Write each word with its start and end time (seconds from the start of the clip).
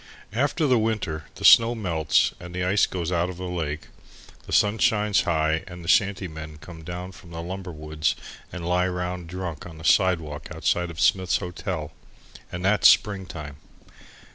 After 0.33 0.65
the 0.65 0.79
winter, 0.79 1.25
the 1.35 1.45
snow 1.45 1.75
melts 1.75 2.33
and 2.39 2.55
the 2.55 2.63
ice 2.63 2.87
goes 2.87 3.11
out 3.11 3.29
of 3.29 3.37
the 3.37 3.43
lake, 3.47 3.81
the 4.47 4.51
sun 4.51 4.79
shines 4.79 5.21
high 5.29 5.63
and 5.67 5.83
the 5.83 5.87
shanty 5.87 6.27
men 6.27 6.57
come 6.57 6.83
down 6.83 7.11
from 7.11 7.29
the 7.29 7.39
lumber 7.43 7.71
woods 7.71 8.15
and 8.51 8.67
lie 8.67 8.87
round 8.87 9.27
drunk 9.27 9.67
on 9.67 9.77
the 9.77 9.83
sidewalk 9.85 10.47
outside 10.51 10.89
of 10.89 10.99
Smith's 10.99 11.37
Hotel 11.37 11.91
and 12.51 12.65
that's 12.65 12.89
spring 12.89 13.27
time. 13.27 13.57